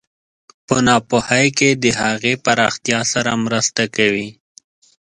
[0.67, 4.29] په ناپوهۍ کې د هغې پراختیا سره مرسته کوي.